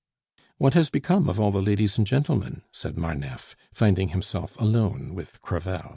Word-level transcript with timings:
"What 0.57 0.73
has 0.73 0.89
become 0.89 1.29
of 1.29 1.39
all 1.39 1.51
the 1.51 1.61
ladies 1.61 1.99
and 1.99 2.07
gentlemen?" 2.07 2.63
said 2.71 2.97
Marneffe, 2.97 3.55
finding 3.71 4.07
himself 4.07 4.59
alone 4.59 5.13
with 5.13 5.39
Crevel. 5.41 5.89